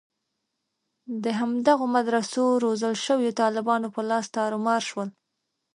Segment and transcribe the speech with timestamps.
[1.23, 5.09] د همدغو مدرسو روزل شویو طالبانو په لاس تارومار شول.